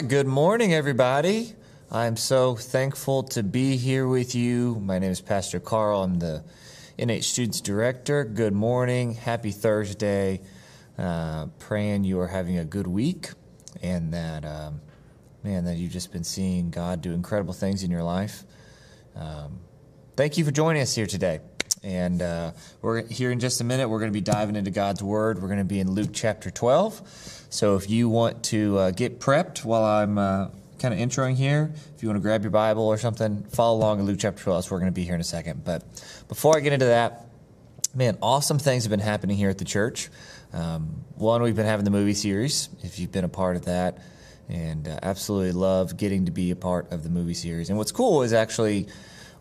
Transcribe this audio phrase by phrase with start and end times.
[0.00, 1.52] right, good morning, everybody.
[1.90, 4.76] I'm so thankful to be here with you.
[4.76, 6.04] My name is Pastor Carl.
[6.04, 6.44] I'm the
[7.00, 8.24] NH Students Director.
[8.24, 9.14] Good morning.
[9.14, 10.40] Happy Thursday.
[10.96, 13.30] Uh, praying you are having a good week
[13.82, 14.80] and that, um,
[15.42, 18.44] man, that you've just been seeing God do incredible things in your life.
[19.16, 19.58] Um,
[20.14, 21.40] thank you for joining us here today.
[21.82, 23.88] And uh, we're here in just a minute.
[23.88, 25.40] We're going to be diving into God's Word.
[25.40, 27.46] We're going to be in Luke chapter 12.
[27.50, 31.72] So if you want to uh, get prepped while I'm uh, kind of introing here,
[31.94, 34.64] if you want to grab your Bible or something, follow along in Luke chapter 12.
[34.64, 35.64] So we're going to be here in a second.
[35.64, 35.84] But
[36.28, 37.26] before I get into that,
[37.94, 40.08] man, awesome things have been happening here at the church.
[40.52, 43.98] Um, one, we've been having the movie series, if you've been a part of that,
[44.48, 47.68] and uh, absolutely love getting to be a part of the movie series.
[47.68, 48.88] And what's cool is actually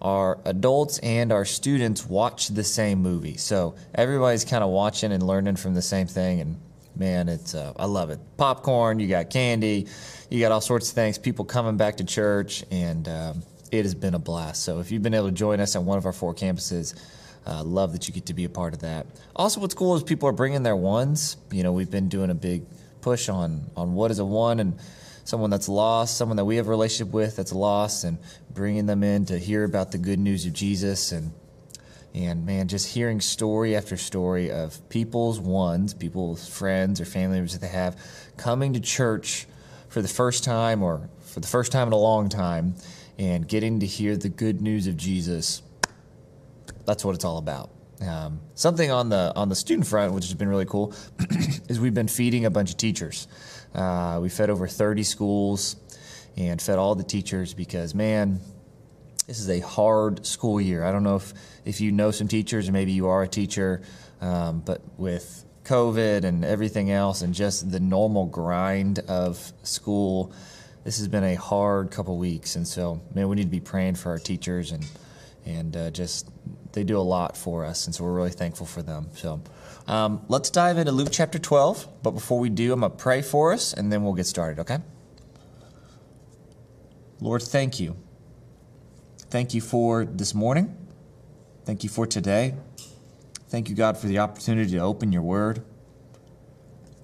[0.01, 3.37] our adults and our students watch the same movie.
[3.37, 6.41] So everybody's kind of watching and learning from the same thing.
[6.41, 6.59] And
[6.95, 8.19] man, it's uh, I love it.
[8.37, 9.87] Popcorn, you got candy,
[10.29, 11.17] you got all sorts of things.
[11.17, 14.63] People coming back to church, and um, it has been a blast.
[14.63, 16.99] So if you've been able to join us at one of our four campuses.
[17.49, 19.07] Uh, love that you get to be a part of that.
[19.33, 21.37] Also, what's cool is people are bringing their ones.
[21.49, 22.65] You know, we've been doing a big
[22.99, 24.77] push on on what is a one and
[25.27, 28.17] someone that's lost, someone that we have a relationship with that's lost, and
[28.49, 31.33] bringing them in to hear about the good news of Jesus and
[32.15, 37.51] and man, just hearing story after story of people's ones, people's friends or family members
[37.51, 37.95] that they have
[38.37, 39.45] coming to church
[39.89, 42.73] for the first time or for the first time in a long time
[43.19, 45.61] and getting to hear the good news of Jesus.
[46.85, 47.69] That's what it's all about.
[48.01, 50.93] Um, something on the on the student front, which has been really cool,
[51.67, 53.27] is we've been feeding a bunch of teachers.
[53.73, 55.75] Uh, we fed over 30 schools
[56.37, 58.39] and fed all the teachers because, man,
[59.27, 60.83] this is a hard school year.
[60.83, 61.33] I don't know if,
[61.65, 63.81] if you know some teachers, or maybe you are a teacher,
[64.21, 70.31] um, but with COVID and everything else and just the normal grind of school,
[70.83, 72.55] this has been a hard couple weeks.
[72.55, 74.85] And so, man, we need to be praying for our teachers and
[75.45, 76.29] and uh, just
[76.73, 79.07] they do a lot for us, and so we're really thankful for them.
[79.13, 79.41] So,
[79.87, 81.87] um, let's dive into Luke chapter 12.
[82.03, 84.59] But before we do, I'm going to pray for us and then we'll get started,
[84.59, 84.79] okay?
[87.21, 87.95] Lord, thank you.
[89.29, 90.75] Thank you for this morning.
[91.63, 92.55] Thank you for today.
[93.49, 95.63] Thank you, God, for the opportunity to open your word.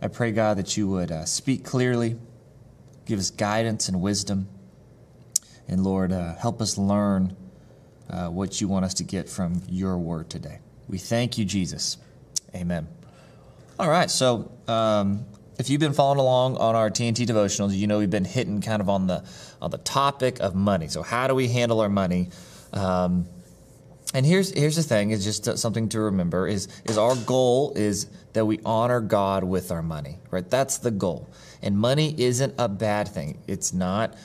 [0.02, 2.18] I pray, God, that you would uh, speak clearly,
[3.06, 4.50] give us guidance and wisdom.
[5.70, 7.38] And Lord, uh, help us learn
[8.10, 10.60] uh, what you want us to get from your word today.
[10.88, 11.98] We thank you, Jesus.
[12.56, 12.88] Amen.
[13.80, 15.26] All right, so um,
[15.58, 18.82] if you've been following along on our TNT devotionals, you know we've been hitting kind
[18.82, 19.24] of on the
[19.62, 20.88] on the topic of money.
[20.88, 22.30] So how do we handle our money?
[22.72, 23.28] Um,
[24.14, 28.08] and here's here's the thing: is just something to remember is is our goal is
[28.34, 30.48] that we honor God with our money, right?
[30.48, 31.30] That's the goal.
[31.62, 33.42] And money isn't a bad thing.
[33.48, 34.16] It's not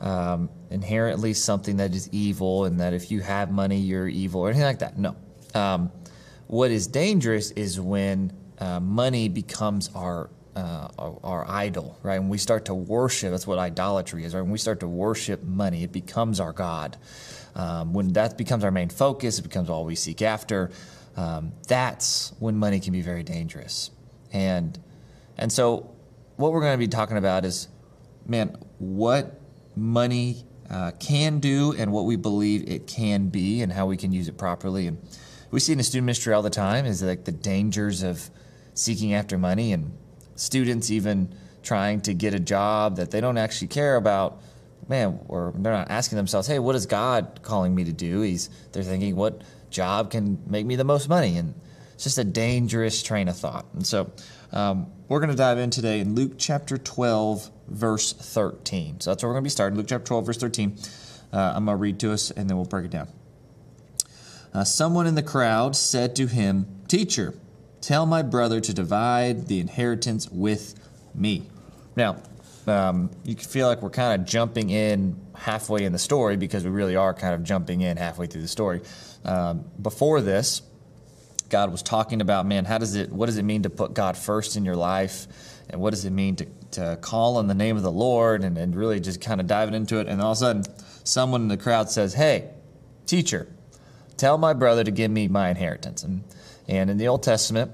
[0.00, 4.48] um, inherently something that is evil, and that if you have money, you're evil or
[4.48, 4.98] anything like that.
[4.98, 5.16] No.
[5.54, 5.90] Um,
[6.46, 12.18] what is dangerous is when uh, money becomes our, uh, our, our idol, right?
[12.18, 14.40] When we start to worship, that's what idolatry is, right?
[14.40, 16.96] When we start to worship money, it becomes our god.
[17.54, 20.70] Um, when that becomes our main focus, it becomes all we seek after.
[21.16, 23.90] Um, that's when money can be very dangerous.
[24.32, 24.78] And
[25.36, 25.90] and so,
[26.36, 27.68] what we're going to be talking about is,
[28.26, 29.40] man, what
[29.78, 34.12] money uh, can do and what we believe it can be, and how we can
[34.12, 34.86] use it properly.
[34.86, 34.98] And
[35.50, 38.30] we see in the student ministry all the time is like the dangers of
[38.74, 39.96] seeking after money and
[40.36, 44.40] students even trying to get a job that they don't actually care about
[44.88, 48.20] man or they're not asking themselves hey what is god calling me to do?
[48.20, 51.36] He's they're thinking what job can make me the most money?
[51.36, 51.54] And
[51.94, 53.66] it's just a dangerous train of thought.
[53.74, 54.12] And so
[54.52, 59.22] um, we're going to dive in today in luke chapter 12 verse 13 so that's
[59.22, 60.76] where we're going to be starting luke chapter 12 verse 13
[61.32, 63.08] uh, i'm going to read to us and then we'll break it down
[64.54, 67.34] uh, someone in the crowd said to him, Teacher,
[67.80, 70.74] tell my brother to divide the inheritance with
[71.14, 71.46] me.
[71.96, 72.16] Now,
[72.66, 76.70] um, you feel like we're kind of jumping in halfway in the story because we
[76.70, 78.80] really are kind of jumping in halfway through the story.
[79.24, 80.62] Um, before this,
[81.48, 84.16] God was talking about, man, how does it, what does it mean to put God
[84.16, 85.26] first in your life?
[85.70, 88.56] And what does it mean to, to call on the name of the Lord and,
[88.56, 90.08] and really just kind of diving into it?
[90.08, 90.64] And all of a sudden,
[91.04, 92.50] someone in the crowd says, Hey,
[93.06, 93.48] teacher,
[94.18, 96.02] Tell my brother to give me my inheritance.
[96.02, 96.24] And,
[96.66, 97.70] and in the Old Testament,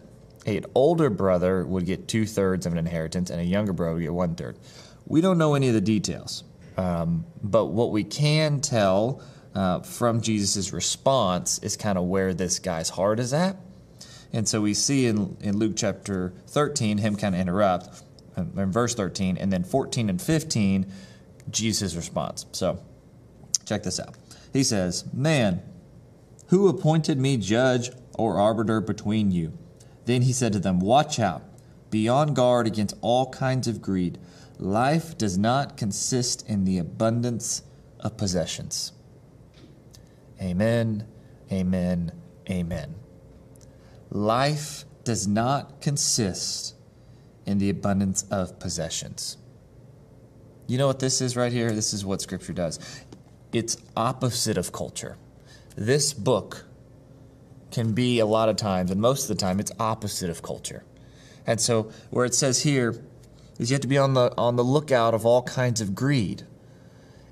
[0.46, 4.02] an older brother would get two thirds of an inheritance, and a younger brother would
[4.02, 4.58] get one third.
[5.06, 6.44] We don't know any of the details,
[6.76, 9.22] um, but what we can tell
[9.54, 13.56] uh, from Jesus' response is kind of where this guy's heart is at.
[14.34, 18.02] And so we see in, in Luke chapter 13 him kind of interrupt.
[18.36, 20.92] Uh, in verse 13, and then 14 and 15,
[21.48, 22.46] Jesus' response.
[22.50, 22.82] So
[23.64, 24.16] check this out.
[24.52, 25.62] He says, Man,
[26.48, 29.56] who appointed me judge or arbiter between you?
[30.04, 31.42] Then he said to them, Watch out,
[31.90, 34.18] be on guard against all kinds of greed.
[34.58, 37.62] Life does not consist in the abundance
[38.00, 38.90] of possessions.
[40.42, 41.06] Amen,
[41.52, 42.10] amen,
[42.50, 42.96] amen.
[44.14, 46.76] Life does not consist
[47.46, 49.36] in the abundance of possessions.
[50.68, 51.72] You know what this is right here?
[51.72, 52.78] This is what Scripture does.
[53.52, 55.16] It's opposite of culture.
[55.74, 56.64] This book
[57.72, 60.84] can be a lot of times, and most of the time, it's opposite of culture.
[61.44, 63.02] And so, where it says here
[63.58, 66.44] is you have to be on the on the lookout of all kinds of greed.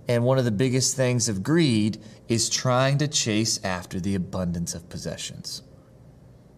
[0.08, 4.75] And one of the biggest things of greed is trying to chase after the abundance
[4.75, 5.62] of possessions.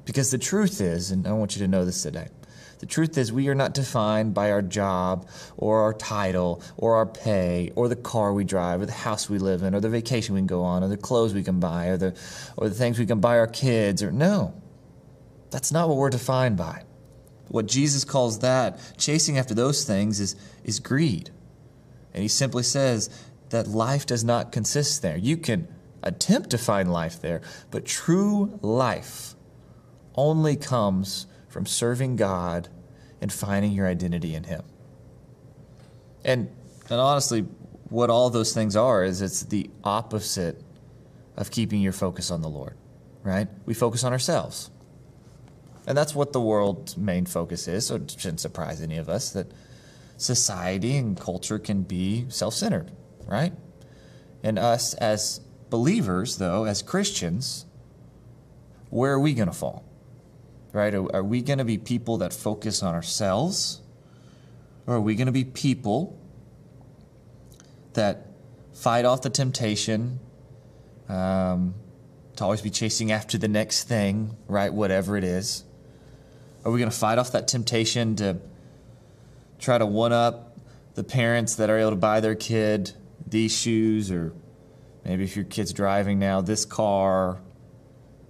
[0.05, 2.29] Because the truth is, and I want you to know this today,
[2.81, 7.07] the truth is, we are not defined by our job or our title or our
[7.07, 10.35] pay or the car we drive or the house we live in or the vacation
[10.35, 12.15] we can go on or the clothes we can buy or the,
[12.57, 14.03] or the things we can buy our kids.
[14.03, 14.53] Or no,
[15.51, 16.83] that's not what we're defined by.
[17.49, 21.31] What Jesus calls that, chasing after those things, is, is greed.
[22.13, 23.09] And he simply says
[23.51, 25.17] that life does not consist there.
[25.17, 25.69] You can
[26.03, 27.41] attempt to find life there,
[27.71, 29.34] but true life
[30.15, 32.69] only comes from serving God
[33.21, 34.63] and finding your identity in Him.
[36.25, 36.51] And,
[36.91, 37.43] and honestly,
[37.89, 40.63] what all those things are is it's the opposite
[41.37, 42.77] of keeping your focus on the Lord,
[43.23, 43.49] right?
[43.67, 44.71] We focus on ourselves.
[45.87, 47.87] And that's what the world's main focus is.
[47.87, 49.53] So it shouldn't surprise any of us that
[50.17, 52.91] society and culture can be self centered,
[53.27, 53.53] right?
[54.43, 55.41] And us as
[55.71, 57.67] believers, though, as Christians,
[58.91, 59.85] where are we going to fall?
[60.75, 60.93] Right?
[60.93, 63.81] Are, are we going to be people that focus on ourselves?
[64.87, 66.19] Or are we going to be people
[67.95, 68.27] that
[68.75, 70.19] fight off the temptation
[71.09, 71.75] um,
[72.37, 74.75] to always be chasing after the next thing, right?
[74.75, 75.65] Whatever it is.
[76.65, 78.39] Are we going to fight off that temptation to
[79.61, 80.59] try to one up
[80.95, 82.93] the parents that are able to buy their kid
[83.27, 84.33] these shoes, or
[85.05, 87.41] maybe if your kid's driving now, this car,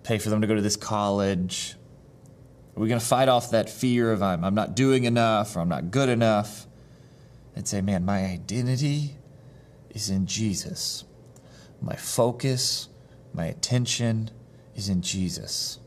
[0.03, 1.77] pay for them to go to this college?
[2.77, 5.61] Are we going to fight off that fear of I'm, I'm not doing enough or
[5.61, 6.67] I'm not good enough
[7.55, 9.17] and say, man, my identity
[9.91, 11.05] is in Jesus.
[11.81, 12.89] My focus,
[13.33, 14.31] my attention
[14.75, 15.79] is in Jesus.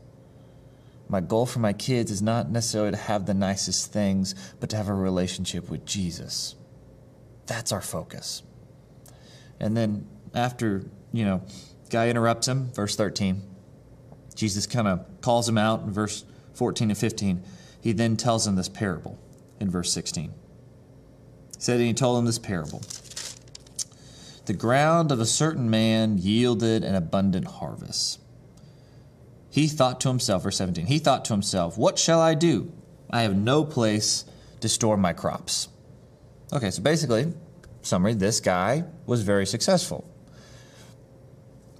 [1.10, 4.76] My goal for my kids is not necessarily to have the nicest things, but to
[4.76, 6.54] have a relationship with Jesus.
[7.46, 8.42] That's our focus.
[9.60, 11.42] And then after, you know,
[11.90, 13.42] guy interrupts him, verse 13.
[14.34, 16.24] Jesus kind of calls him out in verse
[16.58, 17.42] 14 and 15,
[17.80, 19.16] he then tells them this parable
[19.60, 20.24] in verse 16.
[20.24, 20.32] He
[21.56, 22.82] said, and he told them this parable.
[24.46, 28.20] The ground of a certain man yielded an abundant harvest.
[29.50, 32.72] He thought to himself, verse 17, he thought to himself, What shall I do?
[33.10, 34.24] I have no place
[34.60, 35.68] to store my crops.
[36.52, 37.32] Okay, so basically,
[37.82, 40.04] summary this guy was very successful.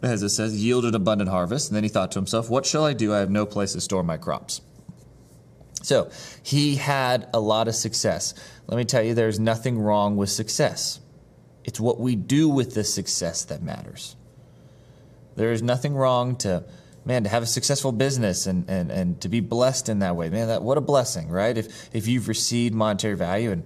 [0.03, 1.71] As it says, yielded abundant harvest.
[1.71, 3.13] And then he thought to himself, What shall I do?
[3.13, 4.61] I have no place to store my crops.
[5.89, 6.11] So
[6.43, 8.35] he had a lot of success.
[8.67, 11.01] Let me tell you, there's nothing wrong with success.
[11.65, 14.15] It's what we do with the success that matters.
[15.37, 16.65] There is nothing wrong to,
[17.07, 20.29] man, to have a successful business and, and, and to be blessed in that way.
[20.29, 21.57] Man, that what a blessing, right?
[21.57, 23.63] If, if you've received monetary value, and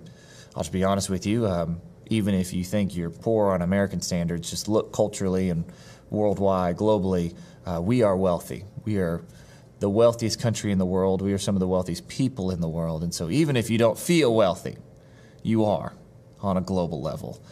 [0.54, 4.00] I'll just be honest with you, um, even if you think you're poor on American
[4.00, 5.64] standards, just look culturally and
[6.08, 7.34] worldwide, globally,
[7.66, 8.64] uh, we are wealthy.
[8.84, 9.24] We are
[9.82, 11.20] the wealthiest country in the world.
[11.20, 13.02] We are some of the wealthiest people in the world.
[13.02, 14.76] And so, even if you don't feel wealthy,
[15.42, 15.92] you are
[16.40, 17.42] on a global level.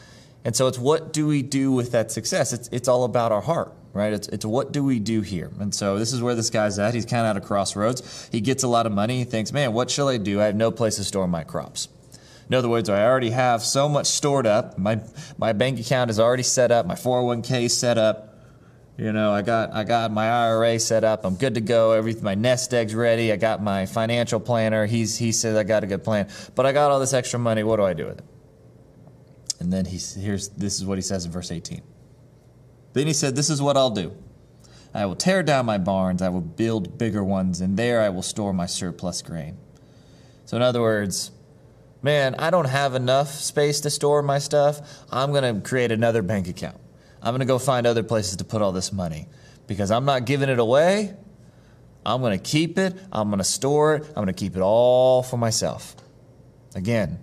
[0.44, 2.52] And so, it's what do we do with that success?
[2.52, 4.12] It's, it's all about our heart, right?
[4.12, 5.50] It's, it's what do we do here?
[5.58, 6.94] And so, this is where this guy's at.
[6.94, 8.28] He's kind of at a crossroads.
[8.30, 9.18] He gets a lot of money.
[9.18, 10.40] He thinks, man, what shall I do?
[10.40, 11.88] I have no place to store my crops.
[12.48, 14.78] In other words, I already have so much stored up.
[14.78, 15.00] My,
[15.36, 18.29] my bank account is already set up, my 401k is set up.
[19.00, 21.24] You know, I got I got my IRA set up.
[21.24, 21.92] I'm good to go.
[21.92, 23.32] Everything, my nest egg's ready.
[23.32, 24.84] I got my financial planner.
[24.84, 27.62] He's he says I got a good plan, but I got all this extra money.
[27.62, 28.24] What do I do with it?
[29.58, 31.80] And then he here's this is what he says in verse 18.
[32.92, 34.14] Then he said, "This is what I'll do.
[34.92, 36.20] I will tear down my barns.
[36.20, 39.56] I will build bigger ones, and there I will store my surplus grain."
[40.44, 41.30] So in other words,
[42.02, 45.06] man, I don't have enough space to store my stuff.
[45.10, 46.76] I'm going to create another bank account.
[47.22, 49.28] I'm going to go find other places to put all this money
[49.66, 51.14] because I'm not giving it away.
[52.04, 52.96] I'm going to keep it.
[53.12, 54.06] I'm going to store it.
[54.08, 55.94] I'm going to keep it all for myself.
[56.74, 57.18] Again,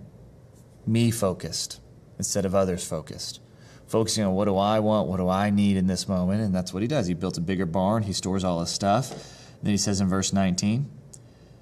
[0.86, 1.80] me focused
[2.16, 3.40] instead of others focused.
[3.86, 6.74] Focusing on what do I want, what do I need in this moment, and that's
[6.74, 7.06] what he does.
[7.06, 9.10] He built a bigger barn, he stores all his stuff.
[9.62, 10.90] Then he says in verse 19,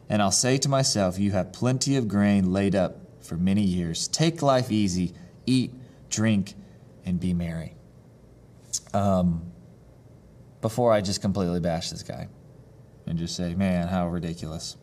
[0.08, 4.08] And I'll say to myself, You have plenty of grain laid up for many years.
[4.08, 5.14] Take life easy,
[5.46, 5.72] eat,
[6.10, 6.54] drink,
[7.04, 7.75] and be merry.
[8.92, 9.52] Um,
[10.60, 12.28] before I just completely bash this guy
[13.06, 14.76] and just say, Man, how ridiculous.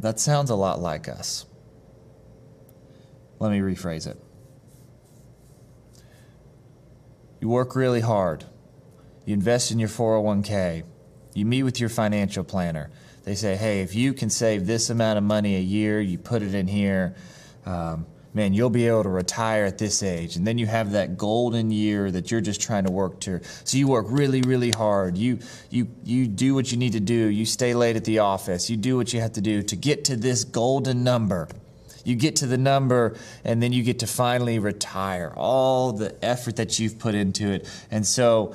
[0.00, 1.46] That sounds a lot like us.
[3.38, 4.22] Let me rephrase it.
[7.40, 8.44] You work really hard.
[9.24, 10.84] You invest in your 401k.
[11.34, 12.90] You meet with your financial planner.
[13.24, 16.42] They say, hey, if you can save this amount of money a year, you put
[16.42, 17.14] it in here,
[17.64, 20.36] um, man, you'll be able to retire at this age.
[20.36, 23.40] And then you have that golden year that you're just trying to work to.
[23.64, 25.18] So you work really, really hard.
[25.18, 25.38] You,
[25.70, 27.14] you, you do what you need to do.
[27.14, 28.70] You stay late at the office.
[28.70, 31.48] You do what you have to do to get to this golden number.
[32.04, 36.56] You get to the number, and then you get to finally retire all the effort
[36.56, 37.68] that you've put into it.
[37.92, 38.54] And so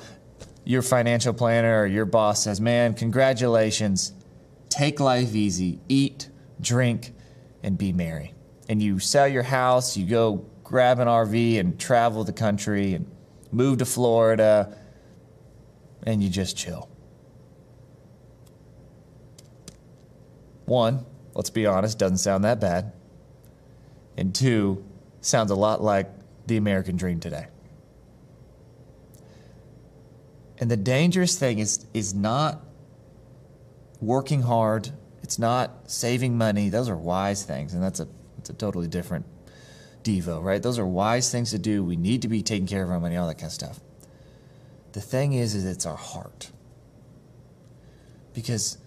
[0.64, 4.12] your financial planner or your boss says, Man, congratulations.
[4.68, 5.80] Take life easy.
[5.88, 6.28] Eat,
[6.60, 7.14] drink,
[7.62, 8.34] and be merry.
[8.68, 13.10] And you sell your house, you go grab an RV and travel the country and
[13.50, 14.76] move to Florida,
[16.02, 16.88] and you just chill.
[20.66, 22.92] One, let's be honest, doesn't sound that bad.
[24.18, 24.84] And two,
[25.22, 26.10] sounds a lot like
[26.46, 27.46] the American dream today.
[30.58, 32.60] And the dangerous thing is, is not
[34.00, 34.90] working hard,
[35.22, 36.68] it's not saving money.
[36.68, 39.26] Those are wise things, and that's a, that's a totally different
[40.02, 40.62] Devo, right?
[40.62, 41.84] Those are wise things to do.
[41.84, 43.80] We need to be taking care of our money, all that kind of stuff.
[44.92, 46.50] The thing is, is it's our heart.
[48.32, 48.78] Because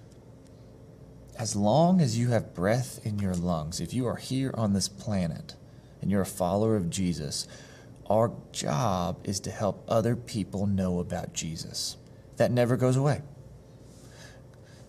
[1.37, 4.87] as long as you have breath in your lungs, if you are here on this
[4.87, 5.55] planet
[6.01, 7.47] and you're a follower of Jesus,
[8.09, 11.97] our job is to help other people know about Jesus.
[12.37, 13.21] That never goes away.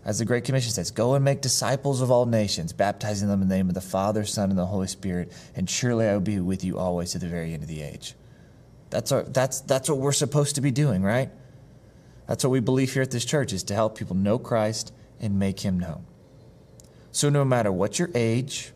[0.05, 3.49] As the Great Commission says, go and make disciples of all nations, baptizing them in
[3.49, 6.41] the name of the Father, Son, and the Holy Spirit, and surely I will be
[6.41, 8.15] with you always to the very end of the age.
[8.91, 11.31] That's, our, that's, that's what we're supposed to be doing, right?
[12.27, 15.39] That's what we believe here at this church is to help people know Christ and
[15.39, 16.05] make him known.
[17.13, 18.73] So no matter what your age,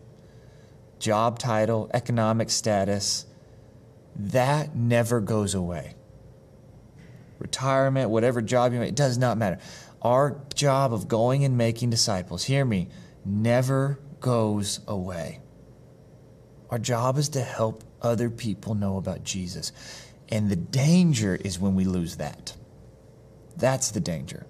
[0.98, 3.26] job title, economic status,
[4.14, 5.94] that never goes away.
[7.38, 9.58] Retirement, whatever job you make, it does not matter.
[10.06, 12.90] Our job of going and making disciples, hear me,
[13.24, 15.40] never goes away.
[16.70, 19.72] Our job is to help other people know about Jesus.
[20.28, 22.54] And the danger is when we lose that.
[23.56, 24.46] That's the danger.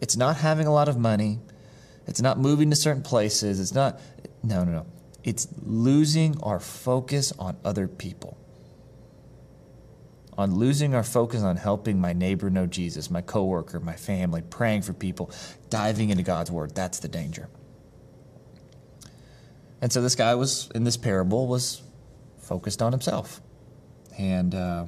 [0.00, 1.40] It's not having a lot of money.
[2.06, 3.60] It's not moving to certain places.
[3.60, 4.00] It's not,
[4.42, 4.86] no, no, no.
[5.22, 8.38] It's losing our focus on other people
[10.42, 14.82] on losing our focus on helping my neighbor know Jesus, my coworker, my family, praying
[14.82, 15.30] for people,
[15.70, 16.74] diving into God's word.
[16.74, 17.48] That's the danger.
[19.80, 21.82] And so this guy was in this parable was
[22.38, 23.40] focused on himself,
[24.18, 24.84] and uh,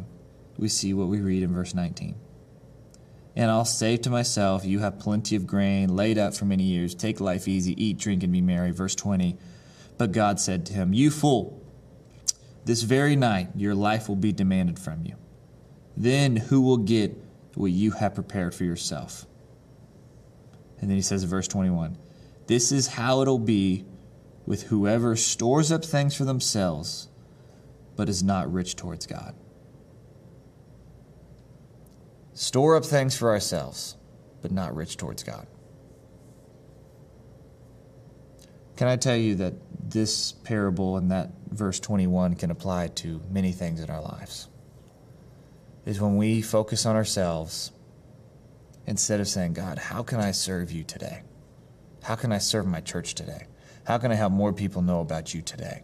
[0.58, 2.16] we see what we read in verse 19.
[3.36, 6.94] And I'll say to myself, You have plenty of grain laid up for many years.
[6.94, 8.70] Take life easy, eat, drink, and be merry.
[8.70, 9.36] Verse 20.
[9.98, 11.60] But God said to him, You fool,
[12.64, 15.16] this very night your life will be demanded from you.
[15.96, 17.16] Then who will get
[17.54, 19.26] what you have prepared for yourself?
[20.80, 21.96] And then he says in verse 21
[22.46, 23.84] This is how it'll be
[24.46, 27.08] with whoever stores up things for themselves,
[27.96, 29.34] but is not rich towards God.
[32.34, 33.96] Store up things for ourselves,
[34.42, 35.46] but not rich towards God.
[38.76, 39.54] Can I tell you that
[39.88, 44.48] this parable and that verse 21 can apply to many things in our lives?
[45.84, 47.72] Is when we focus on ourselves
[48.86, 51.22] instead of saying, God, how can I serve you today?
[52.02, 53.46] How can I serve my church today?
[53.84, 55.82] How can I help more people know about you today?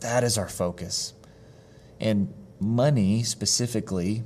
[0.00, 1.14] That is our focus.
[2.00, 4.22] And money specifically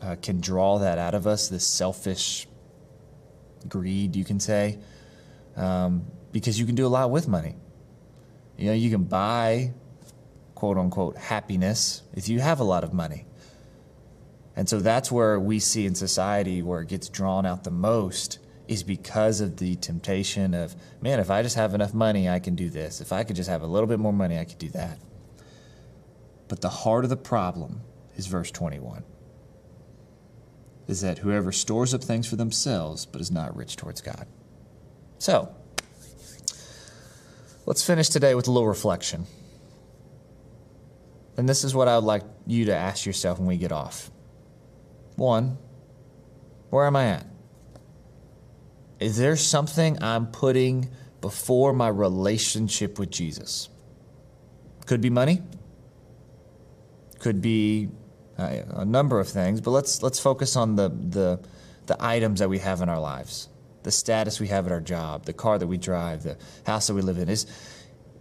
[0.00, 2.46] uh, can draw that out of us, this selfish
[3.68, 4.78] greed, you can say,
[5.56, 7.56] um, because you can do a lot with money.
[8.56, 9.72] You know, you can buy,
[10.54, 13.26] quote unquote, happiness if you have a lot of money.
[14.56, 18.38] And so that's where we see in society where it gets drawn out the most
[18.68, 22.54] is because of the temptation of, man, if I just have enough money, I can
[22.54, 23.00] do this.
[23.00, 24.98] If I could just have a little bit more money, I could do that.
[26.48, 27.80] But the heart of the problem
[28.16, 29.04] is verse 21
[30.88, 34.26] is that whoever stores up things for themselves but is not rich towards God.
[35.18, 35.54] So,
[37.66, 39.26] let's finish today with a little reflection.
[41.36, 44.10] And this is what I would like you to ask yourself when we get off.
[45.20, 45.58] One,
[46.70, 47.26] where am I at?
[49.00, 50.88] Is there something I'm putting
[51.20, 53.68] before my relationship with Jesus?
[54.86, 55.42] Could be money.
[57.18, 57.90] Could be
[58.38, 61.38] uh, a number of things, but let's let's focus on the the
[61.84, 63.50] the items that we have in our lives,
[63.82, 66.94] the status we have at our job, the car that we drive, the house that
[66.94, 67.28] we live in.
[67.28, 67.44] Is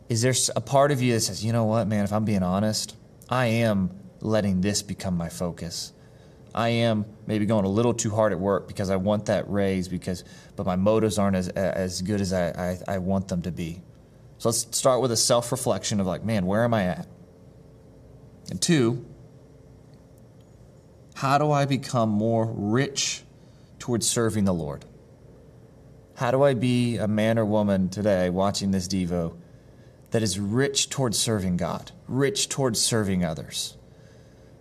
[0.09, 2.03] is there a part of you that says, you know what, man?
[2.03, 2.97] If I'm being honest,
[3.29, 5.93] I am letting this become my focus.
[6.53, 9.87] I am maybe going a little too hard at work because I want that raise
[9.87, 10.23] because
[10.55, 13.81] but my motives aren't as as good as I, I, I want them to be.
[14.39, 17.07] So let's start with a self-reflection of like, man, where am I at?
[18.49, 19.05] And two,
[21.15, 23.23] how do I become more rich
[23.77, 24.85] towards serving the Lord?
[26.15, 29.37] How do I be a man or woman today watching this Devo
[30.11, 33.77] that is rich towards serving God, rich towards serving others?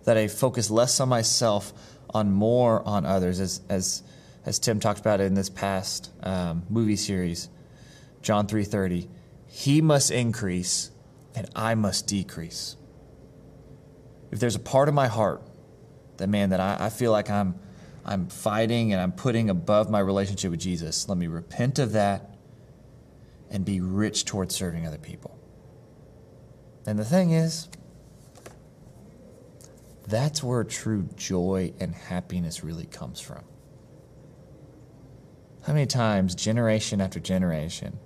[0.09, 1.71] That I focus less on myself,
[2.09, 4.01] on more on others, as as
[4.43, 7.47] as Tim talked about in this past um, movie series,
[8.23, 9.07] John three thirty.
[9.45, 10.89] He must increase,
[11.35, 12.75] and I must decrease.
[14.31, 15.43] If there's a part of my heart
[16.17, 17.59] that man that I, I feel like I'm
[18.03, 22.35] I'm fighting and I'm putting above my relationship with Jesus, let me repent of that
[23.51, 25.37] and be rich towards serving other people.
[26.87, 27.69] And the thing is,
[30.09, 33.43] that's where true joy and happiness really comes from.
[35.63, 37.99] How many times, generation after generation,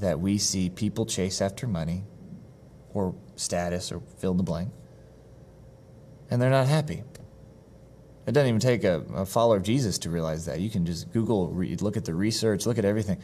[0.00, 2.04] that we see people chase after money
[2.92, 4.72] or status or fill the blank,
[6.30, 7.02] and they're not happy?
[8.26, 10.60] It doesn't even take a, a follower of Jesus to realize that.
[10.60, 13.20] You can just Google, read, look at the research, look at everything.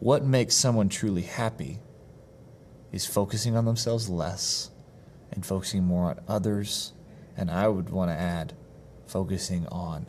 [0.00, 1.78] What makes someone truly happy
[2.92, 4.70] is focusing on themselves less
[5.32, 6.92] and focusing more on others
[7.40, 8.52] and I would want to add
[9.06, 10.06] focusing on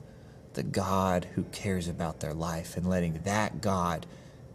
[0.53, 4.05] the God who cares about their life and letting that God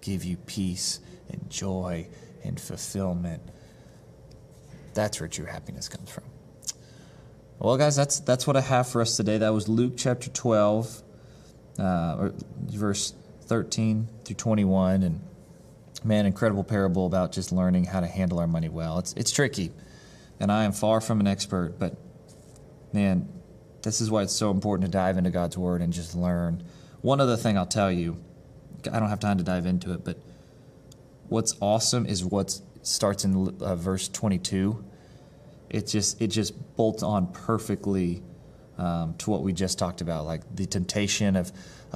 [0.02, 2.06] give you peace and joy
[2.44, 3.42] and fulfillment.
[4.92, 6.24] That's where true happiness comes from.
[7.58, 9.38] Well, guys, that's that's what I have for us today.
[9.38, 11.02] That was Luke chapter 12,
[11.78, 12.28] uh,
[12.66, 13.14] verse
[13.46, 15.20] 13 through 21, and
[16.04, 18.98] man, incredible parable about just learning how to handle our money well.
[18.98, 19.72] It's it's tricky,
[20.38, 21.96] and I am far from an expert, but
[22.96, 23.28] man,
[23.82, 26.64] this is why it's so important to dive into God's Word and just learn.
[27.02, 28.16] One other thing I'll tell you,
[28.90, 30.18] I don't have time to dive into it, but
[31.28, 34.82] what's awesome is what starts in uh, verse 22.
[35.68, 38.22] It just it just bolts on perfectly
[38.78, 41.52] um, to what we just talked about, like the temptation of,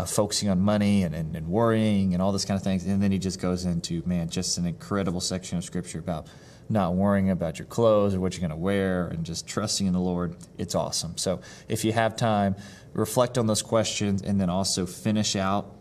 [0.06, 2.86] focusing on money and, and, and worrying and all this kind of things.
[2.86, 6.26] And then he just goes into man, just an incredible section of scripture about
[6.70, 9.92] not worrying about your clothes or what you're going to wear and just trusting in
[9.92, 11.18] the Lord, it's awesome.
[11.18, 12.54] So if you have time,
[12.94, 15.74] reflect on those questions and then also finish out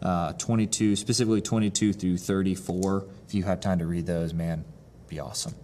[0.00, 3.06] uh, 22, specifically 22 through 34.
[3.26, 4.64] If you have time to read those, man,
[5.08, 5.54] be awesome.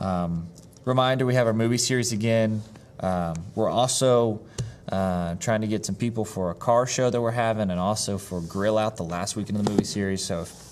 [0.00, 0.48] Um,
[0.84, 2.62] reminder we have our movie series again.
[3.00, 4.40] Um, we're also
[4.90, 8.18] uh, trying to get some people for a car show that we're having and also
[8.18, 10.24] for Grill Out the last weekend of the movie series.
[10.24, 10.64] So if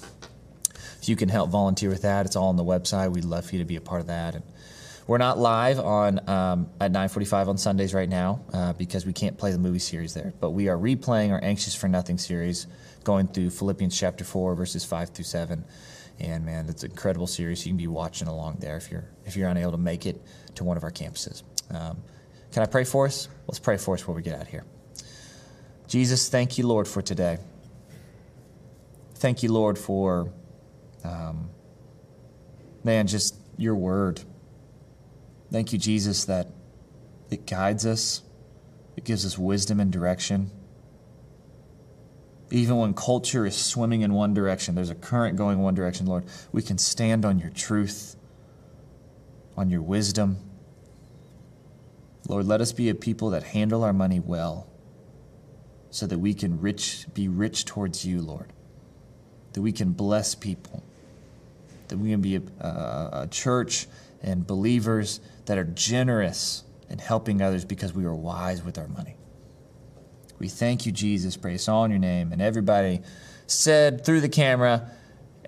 [1.03, 3.11] if you can help volunteer with that, it's all on the website.
[3.13, 4.37] We'd love for you to be a part of that.
[4.37, 4.45] And
[5.09, 9.37] we're not live on um, at 9:45 on Sundays right now uh, because we can't
[9.37, 10.33] play the movie series there.
[10.41, 12.69] But we are replaying our Anxious for Nothing series,
[13.03, 15.65] going through Philippians chapter four, verses five through seven.
[16.21, 17.67] And man, it's an incredible series.
[17.67, 20.23] You can be watching along there if you're if you're unable to make it
[20.55, 21.43] to one of our campuses.
[21.71, 22.03] Um,
[22.53, 23.29] can I pray for us?
[23.47, 24.65] Let's pray for us before we get out of here.
[25.89, 27.39] Jesus, thank you, Lord, for today.
[29.15, 30.33] Thank you, Lord, for
[31.05, 31.51] um,
[32.85, 34.21] man, just your word.
[35.51, 36.49] Thank you, Jesus, that
[37.31, 38.23] it guides us,
[38.97, 40.51] it gives us wisdom and direction.
[42.51, 46.25] Even when culture is swimming in one direction, there's a current going one direction, Lord,
[46.53, 48.17] we can stand on your truth,
[49.57, 50.39] on your wisdom.
[52.29, 54.69] Lord, let us be a people that handle our money well
[55.91, 58.53] so that we can rich, be rich towards you, Lord,
[59.53, 60.83] that we can bless people
[61.93, 63.87] that we can be a, a, a church
[64.23, 69.15] and believers that are generous in helping others because we are wise with our money.
[70.39, 71.37] We thank you, Jesus.
[71.37, 72.33] Praise all in your name.
[72.33, 73.03] And everybody
[73.47, 74.91] said through the camera,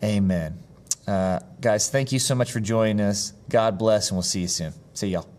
[0.03, 0.59] Amen.
[1.07, 3.33] Uh, guys, thank you so much for joining us.
[3.49, 4.75] God bless, and we'll see you soon.
[4.93, 5.34] See y'all.